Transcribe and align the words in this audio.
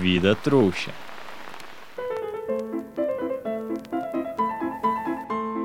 Vida 0.00 0.34
trouxa. 0.34 0.90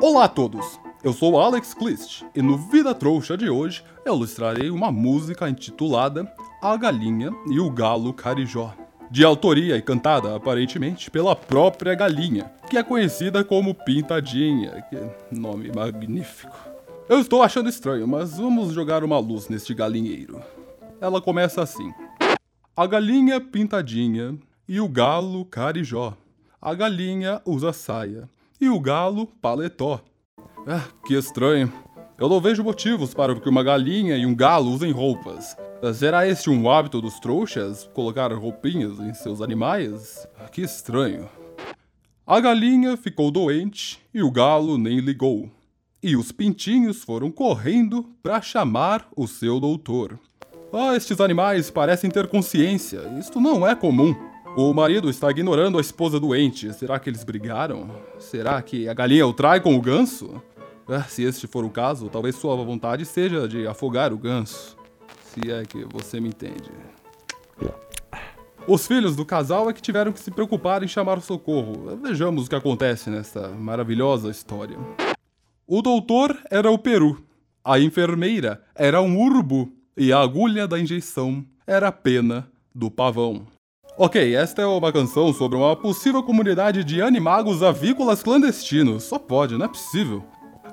Olá 0.02 0.26
a 0.26 0.28
todos! 0.28 0.78
Eu 1.02 1.14
sou 1.14 1.40
Alex 1.40 1.74
Clist 1.74 2.24
e 2.36 2.42
no 2.42 2.58
Vida 2.58 2.94
Trouxa 2.94 3.38
de 3.38 3.50
hoje 3.50 3.82
eu 4.06 4.14
ilustrarei 4.16 4.70
uma 4.70 4.92
música 4.92 5.50
intitulada 5.50 6.30
A 6.62 6.76
Galinha 6.76 7.32
e 7.50 7.62
o 7.62 7.72
Galo 7.72 8.14
Carijó. 8.14 8.74
De 9.10 9.24
autoria 9.24 9.78
e 9.78 9.82
cantada 9.82 10.36
aparentemente 10.36 11.10
pela 11.10 11.34
própria 11.34 11.96
galinha, 11.96 12.52
que 12.70 12.78
é 12.78 12.84
conhecida 12.84 13.42
como 13.42 13.74
Pintadinha. 13.74 14.84
Que 14.90 14.98
nome 15.32 15.72
magnífico. 15.74 16.79
Eu 17.10 17.20
estou 17.20 17.42
achando 17.42 17.68
estranho, 17.68 18.08
mas 18.08 18.38
vamos 18.38 18.72
jogar 18.72 19.04
uma 19.04 19.18
luz 19.18 19.50
neste 19.50 19.74
galinheiro. 19.74 20.44
Ela 21.02 21.20
começa 21.20 21.60
assim. 21.60 21.92
A 22.78 22.86
galinha 22.86 23.42
pintadinha 23.42 24.38
e 24.68 24.80
o 24.80 24.88
galo 24.88 25.44
carijó. 25.44 26.16
A 26.62 26.72
galinha 26.76 27.42
usa 27.44 27.74
saia 27.74 28.30
e 28.62 28.70
o 28.70 28.80
galo 28.80 29.26
paletó. 29.42 30.00
Ah, 30.68 30.84
que 31.04 31.16
estranho. 31.16 31.74
Eu 32.16 32.30
não 32.30 32.40
vejo 32.40 32.64
motivos 32.64 33.12
para 33.12 33.34
que 33.40 33.50
uma 33.50 33.64
galinha 33.64 34.16
e 34.16 34.24
um 34.24 34.36
galo 34.36 34.70
usem 34.70 34.92
roupas. 34.92 35.58
Será 35.96 36.28
este 36.28 36.48
um 36.52 36.70
hábito 36.70 37.02
dos 37.02 37.20
trouxas? 37.20 37.90
Colocar 37.92 38.32
roupinhas 38.34 39.00
em 39.00 39.16
seus 39.16 39.42
animais? 39.42 40.28
Que 40.52 40.62
estranho. 40.62 41.28
A 42.28 42.40
galinha 42.40 42.96
ficou 42.96 43.32
doente 43.32 44.00
e 44.14 44.22
o 44.22 44.30
galo 44.30 44.78
nem 44.78 45.00
ligou. 45.00 45.50
E 46.02 46.16
os 46.16 46.32
pintinhos 46.32 47.04
foram 47.04 47.30
correndo 47.30 48.06
para 48.24 48.42
chamar 48.42 49.06
o 49.18 49.28
seu 49.28 49.60
doutor. 49.60 50.18
Ah, 50.72 50.96
estes 50.96 51.20
animais 51.20 51.70
parecem 51.70 52.10
ter 52.10 52.28
consciência. 52.28 53.02
Isto 53.20 53.42
não 53.42 53.68
é 53.68 53.76
comum. 53.76 54.16
O 54.56 54.74
marido 54.74 55.10
está 55.10 55.30
ignorando 55.30 55.78
a 55.78 55.82
esposa 55.82 56.18
doente. 56.18 56.74
Será 56.74 56.98
que 57.00 57.10
eles 57.10 57.26
brigaram? 57.26 57.90
Será 58.18 58.62
que 58.62 58.88
a 58.88 58.94
galinha 58.94 59.28
o 59.28 59.34
trai 59.34 59.60
com 59.60 59.76
o 59.76 59.82
ganso? 59.82 60.42
Ah, 60.88 61.04
se 61.04 61.24
este 61.24 61.48
for 61.48 61.66
o 61.66 61.70
caso, 61.70 62.08
talvez 62.10 62.36
sua 62.36 62.56
vontade 62.56 63.06
seja 63.06 63.46
de 63.46 63.68
afogar 63.68 64.14
o 64.14 64.18
ganso. 64.18 64.78
Se 65.24 65.52
é 65.52 65.64
que 65.66 65.84
você 65.84 66.22
me 66.22 66.30
entende. 66.30 66.72
Os 68.66 68.88
filhos 68.88 69.18
do 69.18 69.26
casal 69.26 69.70
é 69.70 69.74
que 69.74 69.82
tiveram 69.82 70.14
que 70.14 70.20
se 70.20 70.32
preocupar 70.32 70.82
em 70.82 70.88
chamar 70.88 71.18
o 71.18 71.22
socorro. 71.22 71.98
Vejamos 72.02 72.46
o 72.46 72.50
que 72.50 72.56
acontece 72.56 73.10
nesta 73.10 73.50
maravilhosa 73.50 74.30
história. 74.30 74.78
O 75.72 75.84
doutor 75.84 76.36
era 76.50 76.72
o 76.72 76.80
peru. 76.80 77.24
A 77.64 77.80
enfermeira 77.80 78.60
era 78.74 79.04
um 79.04 79.22
urubu 79.22 79.72
e 79.96 80.12
a 80.12 80.20
agulha 80.20 80.68
da 80.68 80.80
injeção 80.80 81.46
era 81.68 81.90
a 81.90 81.92
pena 81.92 82.50
do 82.74 82.90
pavão. 82.90 83.46
Ok, 83.96 84.34
esta 84.34 84.64
é 84.64 84.66
uma 84.66 84.92
canção 84.92 85.32
sobre 85.32 85.60
uma 85.60 85.76
possível 85.76 86.24
comunidade 86.24 86.84
de 86.84 87.04
animagos 87.04 87.62
avícolas 87.62 88.24
clandestinos. 88.24 89.04
Só 89.04 89.20
pode, 89.20 89.60
não 89.60 89.66
é 89.68 89.68
possível. 89.68 90.24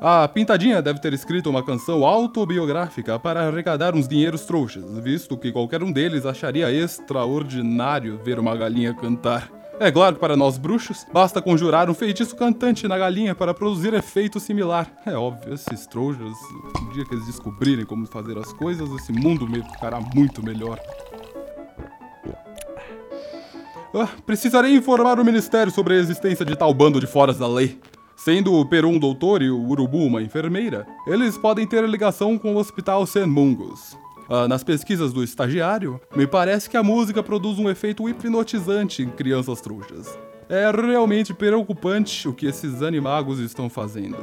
A 0.01 0.27
Pintadinha 0.29 0.81
deve 0.81 0.99
ter 0.99 1.13
escrito 1.13 1.51
uma 1.51 1.63
canção 1.63 2.03
autobiográfica 2.03 3.19
para 3.19 3.47
arrecadar 3.47 3.95
uns 3.95 4.09
dinheiros 4.09 4.47
trouxas, 4.47 4.99
visto 5.01 5.37
que 5.37 5.53
qualquer 5.53 5.83
um 5.83 5.93
deles 5.93 6.25
acharia 6.25 6.73
extraordinário 6.73 8.19
ver 8.25 8.39
uma 8.39 8.57
galinha 8.57 8.95
cantar. 8.95 9.56
É 9.79 9.93
claro 9.93 10.15
que 10.15 10.21
para 10.21 10.37
nós 10.37 10.57
bruxos, 10.57 11.07
basta 11.13 11.43
conjurar 11.43 11.91
um 11.91 11.95
feitiço 11.95 12.35
cantante 12.35 12.89
na 12.89 12.97
galinha 12.97 13.35
para 13.35 13.53
produzir 13.53 13.93
efeito 13.93 14.41
similar. 14.41 14.91
É 15.05 15.13
óbvio, 15.13 15.53
esses 15.53 15.87
trouxas, 15.87 16.33
o 16.81 16.93
dia 16.95 17.05
que 17.05 17.15
eles 17.15 17.27
descobrirem 17.27 17.85
como 17.85 18.07
fazer 18.07 18.39
as 18.39 18.53
coisas, 18.55 18.91
esse 18.93 19.13
mundo 19.13 19.47
ficará 19.75 20.01
muito 20.01 20.43
melhor. 20.43 20.81
Ah, 23.95 24.09
precisarei 24.25 24.75
informar 24.75 25.21
o 25.21 25.25
ministério 25.25 25.73
sobre 25.73 25.95
a 25.95 25.99
existência 25.99 26.45
de 26.45 26.57
tal 26.57 26.73
bando 26.73 26.99
de 26.99 27.07
foras 27.07 27.39
da 27.39 27.47
lei. 27.47 27.79
Sendo 28.17 28.55
o 28.55 28.67
Peru 28.67 28.89
um 28.89 28.99
doutor 28.99 29.43
e 29.43 29.51
o 29.51 29.61
Urubu 29.61 29.99
uma 29.99 30.23
enfermeira, 30.23 30.87
eles 31.07 31.37
podem 31.37 31.67
ter 31.67 31.87
ligação 31.87 32.39
com 32.39 32.55
o 32.55 32.59
Hospital 32.59 33.07
Senmungus. 33.07 33.97
Ah, 34.29 34.49
nas 34.49 34.65
pesquisas 34.65 35.13
do 35.13 35.23
estagiário, 35.23 36.01
me 36.15 36.27
parece 36.27 36.69
que 36.69 36.77
a 36.77 36.83
música 36.83 37.23
produz 37.23 37.59
um 37.59 37.71
efeito 37.71 38.09
hipnotizante 38.09 39.03
em 39.03 39.09
crianças 39.09 39.61
trouxas. 39.61 40.19
É 40.49 40.71
realmente 40.71 41.35
preocupante 41.35 42.29
o 42.29 42.33
que 42.35 42.47
esses 42.47 42.83
animagos 42.83 43.39
estão 43.39 43.69
fazendo. 43.69 44.19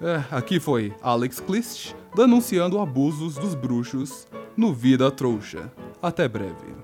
É, 0.00 0.22
aqui 0.30 0.58
foi 0.58 0.92
Alex 1.02 1.40
Clist 1.40 1.94
denunciando 2.14 2.78
abusos 2.78 3.36
dos 3.36 3.54
bruxos 3.54 4.26
no 4.56 4.72
Vida 4.72 5.10
Trouxa. 5.10 5.72
Até 6.02 6.28
breve. 6.28 6.83